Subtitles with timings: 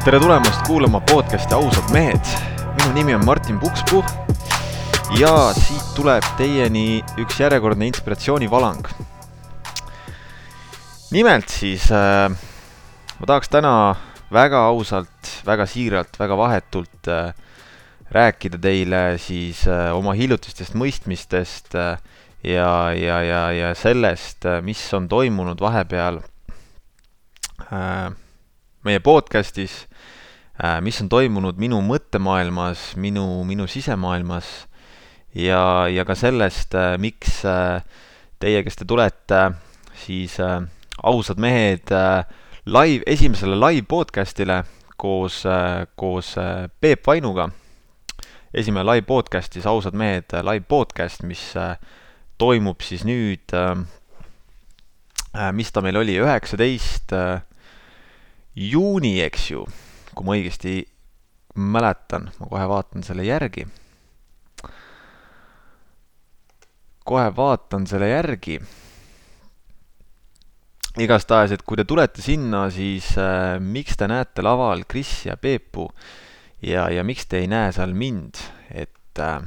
[0.00, 2.28] tere tulemast kuulama podcasti Ausad mehed.
[2.78, 4.00] minu nimi on Martin Pukspuu
[5.18, 8.88] ja siit tuleb teieni üks järjekordne inspiratsioonivalang.
[11.10, 12.32] nimelt siis äh,
[13.18, 13.74] ma tahaks täna
[14.32, 17.34] väga ausalt, väga siiralt, väga vahetult äh,
[18.10, 22.00] rääkida teile siis äh, oma hiljutistest mõistmistest äh,
[22.40, 26.22] ja, ja, ja, ja sellest, äh, mis on toimunud vahepeal
[27.68, 28.16] äh,
[28.86, 29.84] meie podcastis
[30.56, 34.48] äh,, mis on toimunud minu mõttemaailmas, minu, minu sisemaailmas
[35.36, 37.82] ja, ja ka sellest äh,, miks äh,
[38.40, 39.42] teie, kes te tulete
[40.00, 41.92] siis ausad mehed
[42.64, 44.62] live, esimesele live podcast'ile
[45.00, 45.42] koos
[45.96, 46.34] koos
[46.80, 47.50] Peep Vainuga.
[48.54, 51.52] esimene live podcast siis Ausad mehed live podcast, mis
[52.40, 53.52] toimub siis nüüd
[55.52, 57.42] mis ta meil oli, üheksateist äh,
[58.54, 59.64] juuni, eks ju,
[60.14, 60.80] kui ma õigesti
[61.54, 63.66] mäletan, ma kohe vaatan selle järgi.
[67.10, 68.60] kohe vaatan selle järgi.
[70.98, 75.88] igastahes, et kui te tulete sinna, siis äh, miks te näete laval Kris ja Peepu
[76.62, 79.40] ja, ja miks te ei näe seal mind, et äh,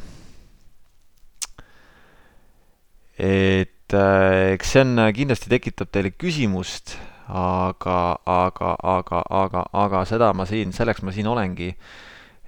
[3.19, 10.31] et äh, eks see on, kindlasti tekitab teile küsimust aga, aga, aga, aga, aga seda
[10.35, 11.69] ma siin, selleks ma siin olengi,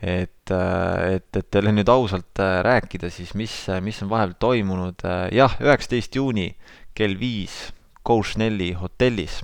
[0.01, 5.05] et, et, et teile nüüd ausalt äh, rääkida siis, mis, mis on vahepeal toimunud.
[5.07, 6.51] Äh, jah, üheksateist juuni
[6.95, 7.71] kell viis
[8.05, 9.43] Coach Nelli hotellis.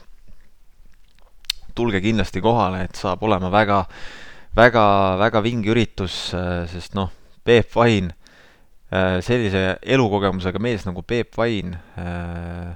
[1.75, 3.85] tulge kindlasti kohale, et saab olema väga,
[4.55, 4.83] väga,
[5.21, 7.11] väga vinge üritus, äh, sest noh,
[7.43, 8.11] Peep Vain,
[9.23, 12.73] sellise elukogemusega mees nagu Peep Vain äh,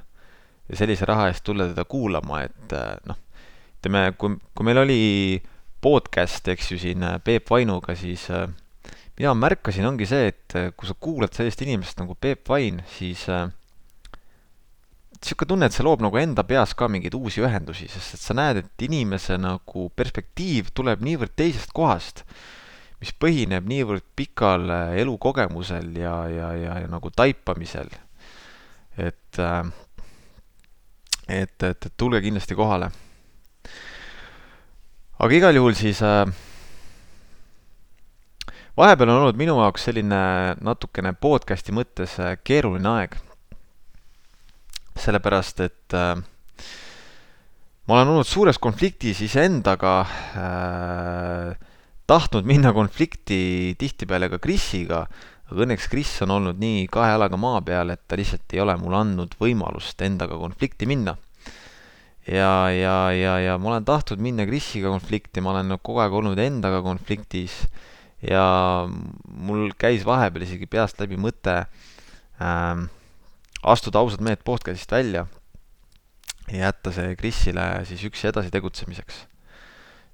[0.70, 3.20] ja sellise raha eest tulla teda kuulama, et äh, noh,
[3.80, 5.02] ütleme, kui, kui meil oli
[5.86, 8.48] podcast, eks ju, siin äh, Peep Vainuga, siis äh,
[9.20, 13.28] mina märkasin, ongi see, et kui sa kuulad sellist inimest nagu Peep Vain, siis
[15.16, 18.36] niisugune tunne, et see loob nagu enda peas ka mingeid uusi ühendusi, sest et sa
[18.36, 22.26] näed, et inimese nagu perspektiiv tuleb niivõrd teisest kohast,
[23.00, 24.68] mis põhineb niivõrd pikal
[25.00, 27.90] elukogemusel ja, ja, ja, ja nagu taipamisel.
[28.98, 29.64] et äh,
[31.28, 32.92] et, et, et tulge kindlasti kohale.
[35.20, 36.26] aga igal juhul siis äh,
[38.78, 40.22] vahepeal on olnud minu jaoks selline
[40.62, 43.16] natukene podcast'i mõttes äh, keeruline aeg.
[44.96, 46.16] sellepärast, et äh,
[47.88, 49.96] ma olen olnud suures konfliktis iseendaga
[50.40, 51.72] äh,,
[52.08, 55.06] tahtnud minna konflikti tihtipeale ka Krisiga
[55.46, 58.76] aga õnneks Kris on olnud nii kahe jalaga maa peal, et ta lihtsalt ei ole
[58.82, 61.16] mulle andnud võimalust endaga konflikti minna.
[62.26, 66.42] ja, ja, ja, ja ma olen tahtnud minna Krisiga konflikti, ma olen kogu aeg olnud
[66.42, 67.66] endaga konfliktis
[68.26, 71.60] ja mul käis vahepeal isegi peast läbi mõte
[72.42, 72.88] ähm,
[73.62, 75.28] astuda ausad mehed podcast'ist välja
[76.50, 79.26] ja jätta see Krisile siis üksi edasi tegutsemiseks.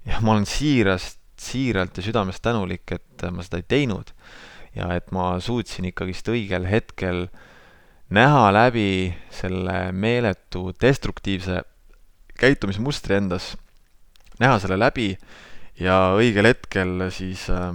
[0.06, 4.12] ja ma olen siirast, siiralt ja südamest tänulik, et ma seda ei teinud
[4.76, 7.26] ja et ma suutsin ikkagist õigel hetkel
[8.12, 11.62] näha läbi selle meeletu destruktiivse
[12.40, 13.54] käitumismustri endas,
[14.40, 15.14] näha selle läbi
[15.80, 17.74] ja õigel hetkel siis äh,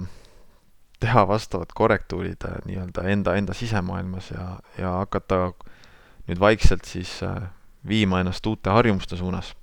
[0.99, 5.51] teha vastavad korrektuurid äh, nii-öelda enda, enda sisemaailmas ja, ja hakata
[6.27, 7.47] nüüd vaikselt siis äh,
[7.87, 9.53] viima ennast uute harjumuste suunas.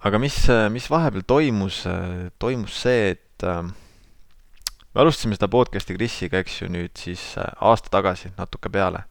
[0.00, 3.68] aga mis, äh, mis vahepeal toimus, äh, toimus see, et äh,
[4.94, 9.04] me alustasime seda podcast'i Krisiga, eks ju, nüüd siis äh, aasta tagasi, natuke peale.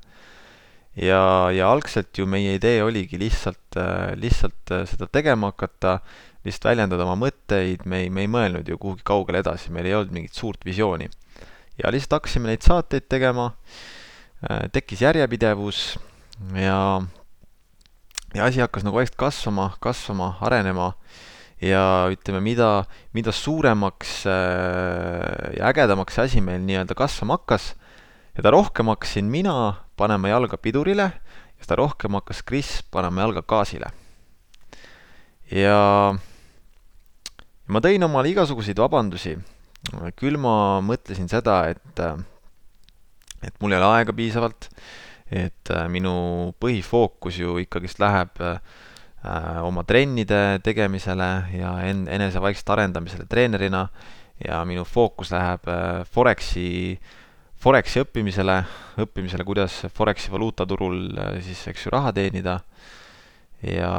[0.99, 1.21] ja,
[1.55, 5.99] ja algselt ju meie idee oligi lihtsalt, äh, lihtsalt äh, seda tegema hakata,
[6.43, 9.95] lihtsalt väljendada oma mõtteid, me ei, me ei mõelnud ju kuhugi kaugele edasi, meil ei
[9.95, 11.07] olnud mingit suurt visiooni.
[11.79, 13.53] ja lihtsalt hakkasime neid saateid tegema,
[14.75, 15.79] tekkis järjepidevus
[16.55, 16.79] ja,
[18.35, 20.93] ja asi hakkas nagu vaikselt kasvama, kasvama, arenema
[21.61, 22.69] ja ütleme, mida,
[23.15, 27.73] mida suuremaks äh, ja ägedamaks asi meil nii-öelda kasvama hakkas,
[28.37, 29.55] seda rohkem hakkasin mina
[29.99, 33.91] panema jalga pidurile ja seda rohkem hakkas Kris panema jalga gaasile.
[35.51, 36.15] ja
[37.67, 39.35] ma tõin omale igasuguseid vabandusi.
[40.15, 41.99] küll ma mõtlesin seda, et,
[43.43, 44.69] et mul ei ole aega piisavalt,
[45.29, 48.88] et äh, minu põhifookus ju ikkagist läheb äh, Äh,
[49.63, 53.87] oma trennide tegemisele ja en-, enese vaikselt arendamisele treenerina.
[54.47, 56.95] Ja minu fookus läheb äh, Foreksi,
[57.59, 58.61] Foreksi õppimisele,
[59.03, 62.61] õppimisele, kuidas Foreksi valuutaturul äh, siis, eks ju, raha teenida.
[63.59, 63.91] Ja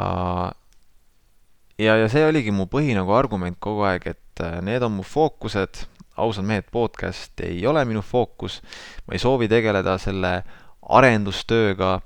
[1.80, 5.04] ja, ja see oligi mu põhi nagu argument kogu aeg, et äh, need on mu
[5.06, 5.84] fookused,
[6.20, 8.60] ausad mehed, podcast ei ole minu fookus,
[9.06, 10.40] ma ei soovi tegeleda selle
[10.80, 11.98] arendustööga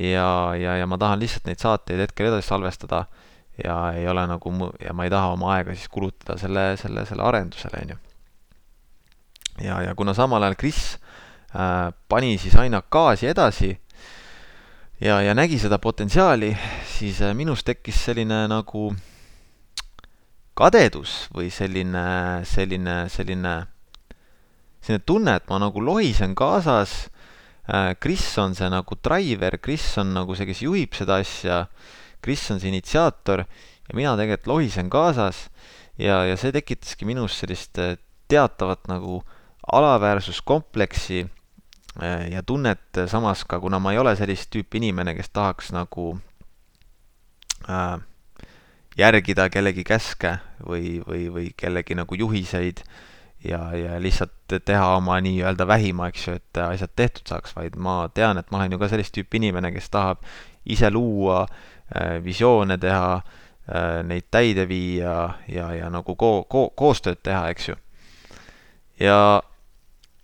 [0.00, 3.04] ja, ja, ja ma tahan lihtsalt neid saateid hetkel edasi salvestada
[3.60, 7.04] ja ei ole nagu mu- ja ma ei taha oma aega siis kulutada selle, selle,
[7.06, 7.98] selle arendusele, on ju.
[9.66, 10.82] ja, ja kuna samal ajal Kris
[11.52, 13.74] äh, pani siis aina gaasi edasi
[15.00, 16.54] ja, ja nägi seda potentsiaali,
[16.96, 18.90] siis äh, minus tekkis selline nagu
[20.60, 23.54] kadedus või selline, selline, selline,
[24.84, 27.08] selline tunne, et ma nagu lohisen kaasas.
[27.68, 31.64] Äh, Kris on see nagu driver, Kris on nagu see, kes juhib seda asja.
[32.24, 35.48] Kris on see initsiaator ja mina tegelikult lohisen kaasas
[35.98, 37.96] ja, ja see tekitaski minus sellist äh,
[38.30, 39.22] teatavat nagu
[39.72, 41.24] alaväärsuskompleksi
[42.02, 46.12] äh, ja tunnet samas ka, kuna ma ei ole sellist tüüpi inimene, kes tahaks nagu
[47.68, 47.98] äh,
[48.98, 52.84] järgida kellegi käske või, või, või kellegi nagu juhiseid
[53.44, 58.02] ja, ja lihtsalt teha oma nii-öelda vähima, eks ju, et asjad tehtud saaks, vaid ma
[58.14, 60.24] tean, et ma olen ju ka sellist tüüpi inimene, kes tahab
[60.68, 65.16] ise luua äh,, visioone teha äh,, neid täide viia
[65.48, 67.78] ja, ja nagu ko-, ko-, koostööd teha, eks ju.
[69.00, 69.40] ja,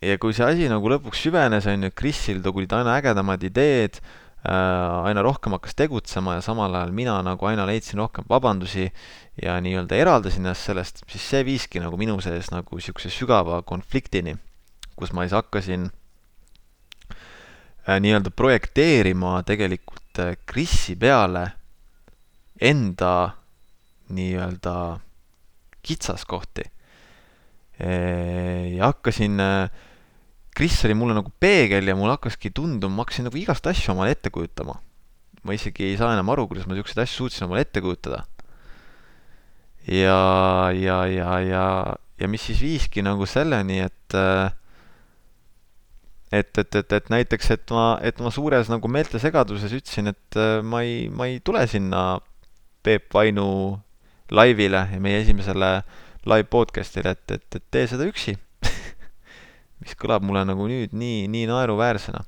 [0.05, 4.01] ja kui see asi nagu lõpuks süvenes, on ju, Krisil tulid aina ägedamad ideed
[4.47, 8.93] aina rohkem hakkas tegutsema ja samal ajal mina nagu aina leidsin rohkem vabandusi
[9.43, 14.37] ja nii-öelda eraldasin ennast sellest, siis see viiski nagu minu sees nagu niisuguse sügava konfliktini,
[14.97, 15.89] kus ma siis hakkasin
[17.11, 21.49] äh, nii-öelda projekteerima tegelikult äh, Krisi peale
[22.61, 23.37] enda
[24.09, 25.01] nii-öelda
[25.83, 26.63] kitsaskohti.
[28.77, 29.71] ja hakkasin äh,
[30.57, 34.15] Kris oli mulle nagu peegel ja mul hakkaski tunduma, ma hakkasin nagu igast asju omale
[34.15, 34.79] ette kujutama.
[35.47, 38.25] ma isegi ei saa enam aru, kuidas ma niisuguseid asju suutsin omale ette kujutada.
[39.87, 41.67] ja, ja, ja, ja,
[42.19, 44.17] ja mis siis viiski nagu selleni, et
[46.33, 50.81] et, et, et, et näiteks, et ma, et ma suures nagu meeltesegaduses ütlesin, et ma
[50.89, 52.17] ei, ma ei tule sinna
[52.83, 53.77] Peep Vainu
[54.33, 55.71] laivile ja meie esimesele
[56.25, 58.39] live podcast'ile, et, et, et tee seda üksi
[59.87, 62.25] mis kõlab mulle nagu nüüd nii, nii naeruväärsena.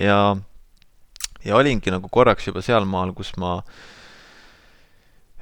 [0.00, 0.36] ja,
[1.44, 3.58] ja olingi nagu korraks juba sealmaal, kus ma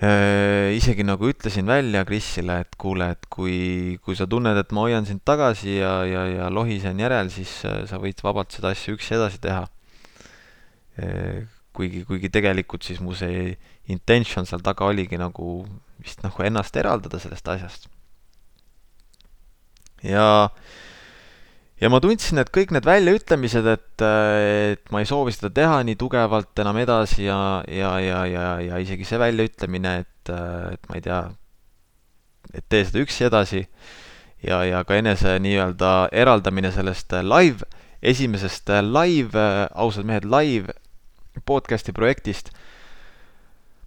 [0.02, 4.88] äh, isegi nagu ütlesin välja Krisile, et kuule, et kui, kui sa tunned, et ma
[4.88, 8.96] hoian sind tagasi ja, ja, ja lohisen järel, siis äh, sa võid vabalt seda asja
[8.98, 9.66] üksi edasi teha
[10.98, 11.44] äh,.
[11.74, 13.56] kuigi, kuigi tegelikult siis mu see
[13.90, 15.64] intention seal taga oligi nagu
[15.98, 17.88] vist nagu ennast eraldada sellest asjast.
[20.06, 20.50] ja
[21.82, 25.98] ja ma tundsin, et kõik need väljaütlemised, et, et ma ei soovi seda teha nii
[26.00, 27.38] tugevalt enam edasi ja,
[27.68, 30.32] ja, ja, ja, ja isegi see väljaütlemine, et,
[30.74, 31.20] et ma ei tea,
[32.54, 33.64] et tee seda üksi edasi.
[34.44, 37.64] Ja, ja ka enese nii-öelda eraldamine sellest live,
[38.04, 40.74] esimesest live, ausad mehed, live
[41.48, 42.52] podcast'i projektist.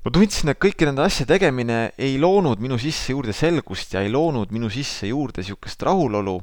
[0.04, 4.12] Ma tundsin, et kõiki nende asja tegemine ei loonud minu sisse juurde selgust ja ei
[4.12, 6.40] loonud minu sisse juurde niisugust rahulolu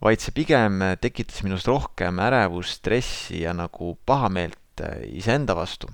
[0.00, 5.90] vaid see pigem tekitas minus rohkem ärevust, stressi ja nagu pahameelt äh, iseenda vastu.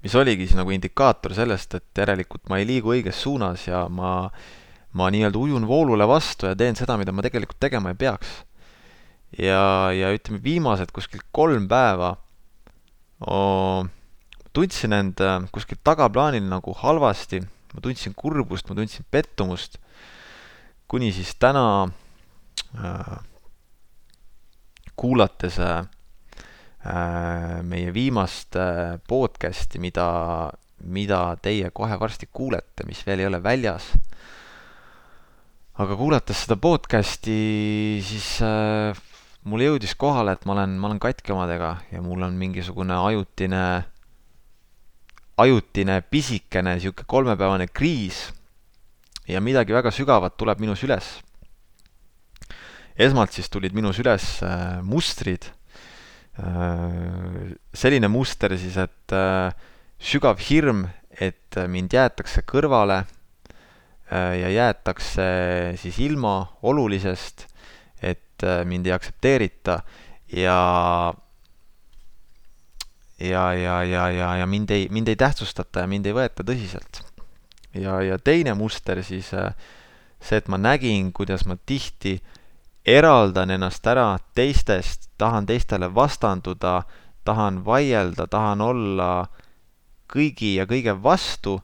[0.00, 4.30] mis oligi siis nagu indikaator sellest, et järelikult ma ei liigu õiges suunas ja ma,
[4.96, 8.30] ma nii-öelda ujun voolule vastu ja teen seda, mida ma tegelikult tegema ei peaks.
[9.38, 12.16] ja, ja ütleme, viimased kuskil kolm päeva
[13.28, 13.86] oo,
[14.52, 19.78] tundsin end äh, kuskil tagaplaanil nagu halvasti, ma tundsin kurbust, ma tundsin pettumust
[20.90, 21.86] kuni siis täna
[22.74, 23.18] äh,
[24.98, 25.84] kuulates äh,
[27.62, 30.06] meie viimast äh, podcast'i, mida,
[30.82, 33.92] mida teie kohe varsti kuulete, mis veel ei ole väljas.
[35.80, 38.98] aga kuulates seda podcast'i, siis äh,
[39.46, 43.62] mulle jõudis kohale, et ma olen, ma olen katki omadega ja mul on mingisugune ajutine,
[45.38, 48.26] ajutine pisikene niisugune kolmepäevane kriis
[49.30, 51.08] ja midagi väga sügavat tuleb minus üles.
[53.00, 55.46] esmalt siis tulid minus üles äh, mustrid
[56.38, 59.54] äh,, selline muster siis, et äh,
[60.00, 63.04] sügav hirm, et mind jäetakse kõrvale
[64.10, 65.24] ja jäetakse
[65.78, 67.44] siis ilma olulisest,
[68.02, 69.76] et mind ei aktsepteerita
[70.34, 70.56] ja
[73.20, 77.04] ja, ja, ja, ja, ja mind ei, mind ei tähtsustata ja mind ei võeta tõsiselt
[77.74, 79.54] ja, ja teine muster siis äh,
[80.20, 82.18] see, et ma nägin, kuidas ma tihti
[82.86, 86.82] eraldan ennast ära teistest, tahan teistele vastanduda,
[87.24, 89.10] tahan vaielda, tahan olla
[90.10, 91.60] kõigi ja kõige vastu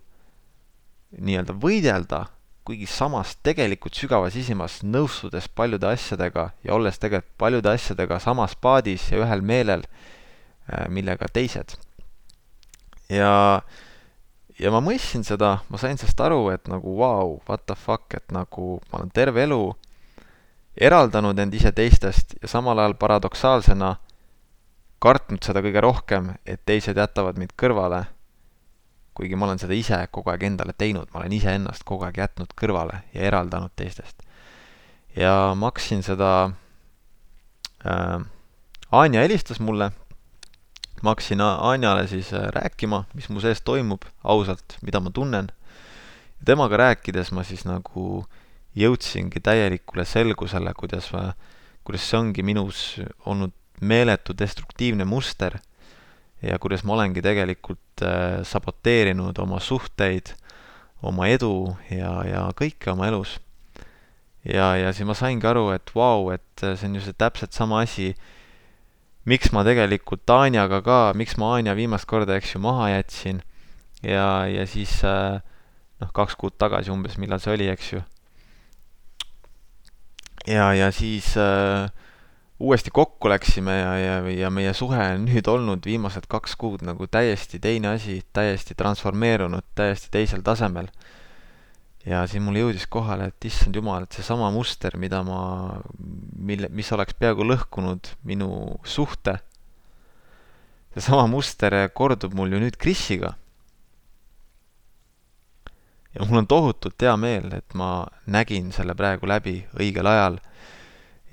[1.16, 2.26] nii-öelda võidelda,
[2.66, 9.08] kuigi samas tegelikult sügavas sisimas nõustudes paljude asjadega ja olles tegelikult paljude asjadega samas paadis
[9.12, 9.86] ja ühel meelel,
[10.68, 11.76] äh, millega teised.
[13.08, 13.62] ja,
[14.60, 18.14] ja ma mõistsin seda, ma sain sellest aru, et nagu vau wow,, what the fuck,
[18.16, 19.60] et nagu ma olen terve elu
[20.76, 23.94] eraldanud end ise teistest ja samal ajal paradoksaalsena
[25.00, 28.04] kartnud seda kõige rohkem, et teised jätavad mind kõrvale.
[29.16, 32.52] kuigi ma olen seda ise kogu aeg endale teinud, ma olen iseennast kogu aeg jätnud
[32.52, 34.22] kõrvale ja eraldanud teistest.
[35.16, 36.50] ja ma hakkasin seda
[37.84, 38.24] äh,,
[38.92, 39.90] Anja helistas mulle,
[41.02, 45.52] ma hakkasin Anjale siis äh, rääkima, mis mu sees toimub ausalt, mida ma tunnen.
[46.44, 48.24] temaga rääkides ma siis nagu
[48.76, 51.10] jõudsingi täielikule selgusele, kuidas,
[51.84, 55.58] kuidas see ongi minus olnud meeletu destruktiivne muster
[56.42, 60.34] ja kuidas ma olengi tegelikult äh, saboteerinud oma suhteid,
[61.02, 63.38] oma edu ja, ja kõike oma elus.
[64.44, 67.56] ja, ja siis ma saingi aru, et vau wow,, et see on ju see täpselt
[67.56, 68.14] sama asi,
[69.26, 73.42] miks ma tegelikult Anjaga ka, miks ma Anja viimast korda, eks ju, maha jätsin
[74.02, 75.40] ja, ja siis äh,
[76.00, 78.02] noh, kaks kuud tagasi umbes, millal see oli, eks ju.
[80.46, 81.90] ja, ja siis äh,
[82.60, 87.08] uuesti kokku läksime ja, ja, ja meie suhe on nüüd olnud viimased kaks kuud nagu
[87.10, 90.88] täiesti teine asi, täiesti transformeerunud, täiesti teisel tasemel.
[92.06, 95.40] Ja siis mul jõudis kohale, et issand jumal, et seesama muster, mida ma,
[96.38, 98.50] mille, mis oleks peaaegu lõhkunud minu
[98.86, 99.40] suhte,
[100.94, 103.34] seesama muster kordub mul ju nüüd Krisiga.
[106.14, 110.38] ja mul on tohutult hea meel, et ma nägin selle praegu läbi õigel ajal.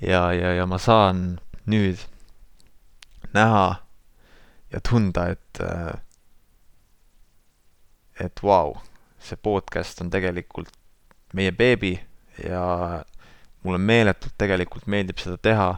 [0.02, 2.02] Ja, ja, ja ma saan nüüd
[3.32, 3.78] näha
[4.74, 5.62] ja tunda, et,
[8.20, 8.74] et vau.
[8.74, 8.93] wow,,
[9.24, 10.72] see podcast on tegelikult
[11.34, 11.94] meie beebi
[12.44, 13.04] ja
[13.64, 15.74] mulle meeletult tegelikult meeldib seda teha.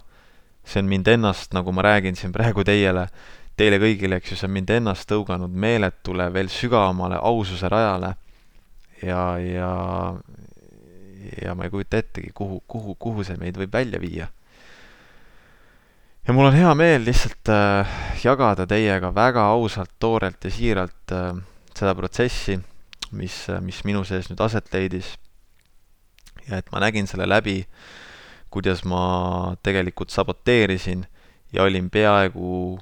[0.66, 3.04] see on mind ennast, nagu ma räägin siin praegu teile,
[3.54, 8.16] teile kõigile, eks ju, see on mind ennast tõuganud meeletule veel sügavamale aususe rajale.
[9.02, 9.70] ja, ja,
[11.42, 14.28] ja ma ei kujuta ettegi, kuhu, kuhu, kuhu see meid võib välja viia.
[16.26, 21.36] ja mul on hea meel lihtsalt äh, jagada teiega väga ausalt, toorelt ja siiralt äh,
[21.76, 22.58] seda protsessi,
[23.12, 25.16] mis, mis minu sees nüüd aset leidis.
[26.48, 27.66] ja et ma nägin selle läbi,
[28.50, 31.06] kuidas ma tegelikult saboteerisin
[31.52, 32.78] ja olin peaaegu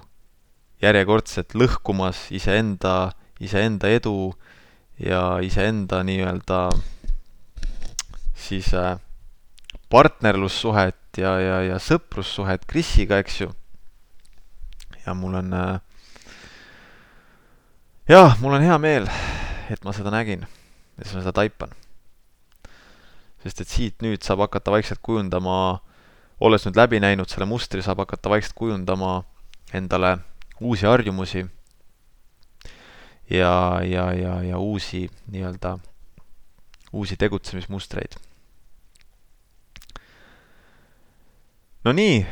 [0.83, 4.35] järjekordselt lõhkumas iseenda, iseenda edu
[5.01, 6.69] ja iseenda nii-öelda
[8.35, 8.99] siis äh,
[9.91, 13.51] partnerlussuhet ja, ja, ja sõprussuhet Krisiga, eks ju.
[15.07, 15.81] ja mul on äh,,
[18.09, 19.09] jah, mul on hea meel,
[19.71, 20.45] et ma seda nägin,
[20.99, 21.73] et ma seda taipan.
[23.45, 25.81] sest et siit nüüd saab hakata vaikselt kujundama,
[26.41, 29.25] olles nüüd läbi näinud selle mustri, saab hakata vaikselt kujundama
[29.73, 30.17] endale
[30.61, 31.45] uusi harjumusi
[33.31, 35.79] ja, ja, ja, ja uusi nii-öelda,
[36.93, 38.17] uusi tegutsemismustreid
[41.85, 42.25] no nii,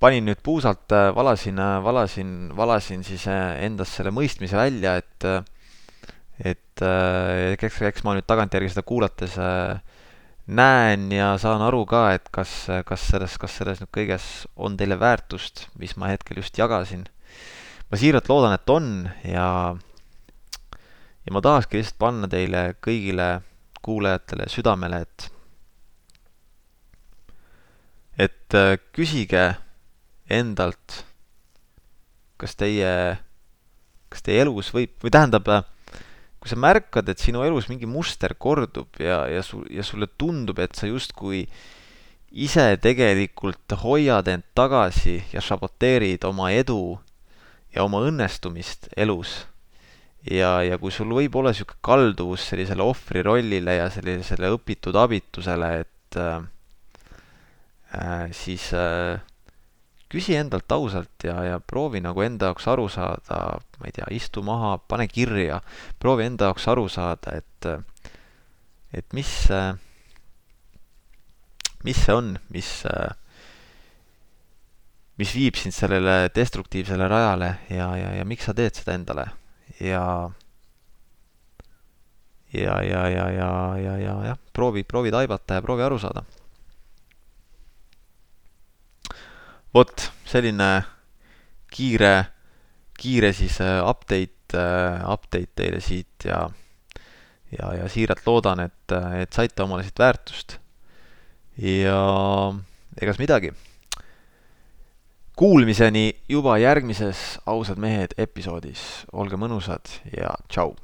[0.00, 5.28] panin nüüd puusalt, äh, valasin, äh, valasin, valasin siis äh, endast selle mõistmise välja, et
[6.40, 9.34] et eks, eks ma nüüd tagantjärgi seda kuulates
[10.48, 12.54] näen ja saan aru ka, et kas,
[12.88, 17.04] kas selles, kas selles nüüd kõiges on teile väärtust, mis ma hetkel just jagasin.
[17.92, 19.76] ma siiralt loodan, et on ja
[21.26, 23.42] ja ma tahakski lihtsalt panna teile kõigile
[23.84, 25.30] kuulajatele südamele, et
[28.16, 28.62] et
[28.96, 29.50] küsige
[30.32, 31.02] endalt,
[32.40, 32.92] kas teie,
[34.12, 36.00] kas teie elus võib, või tähendab, äh,
[36.40, 40.58] kui sa märkad, et sinu elus mingi muster kordub ja, ja sul, ja sulle tundub,
[40.62, 41.44] et sa justkui
[42.30, 46.96] ise tegelikult hoiad end tagasi ja saboteerid oma edu
[47.74, 49.44] ja oma õnnestumist elus.
[50.24, 55.74] ja, ja kui sul võib olla niisugune kalduvus sellisele ohvri rollile ja sellisele õpitud abitusele,
[55.84, 56.18] et
[57.92, 59.18] Äh, siis äh,
[60.10, 63.38] küsi endalt ausalt ja, ja proovi nagu enda jaoks aru saada,
[63.78, 65.60] ma ei tea, istu maha, pane kirja,
[66.02, 67.68] proovi enda jaoks aru saada, et,
[68.98, 69.30] et mis,
[71.86, 72.72] mis see on, mis,
[75.22, 79.30] mis viib sind sellele destruktiivsele rajale ja, ja, ja miks sa teed seda endale.
[79.80, 80.04] Ja
[82.50, 86.24] ja, ja, ja, ja, ja, ja jah, proovi, proovi taibata ja proovi aru saada
[89.74, 90.70] vot selline
[91.70, 92.14] kiire,
[92.98, 94.64] kiire siis update,
[95.06, 96.42] update teile siit ja,
[97.54, 100.58] ja, ja siiralt loodan, et, et saite omale siit väärtust.
[101.60, 102.00] ja
[103.00, 103.52] egas midagi.
[105.40, 109.06] Kuulmiseni juba järgmises Ausad mehed episoodis.
[109.12, 110.74] olge mõnusad ja tšau.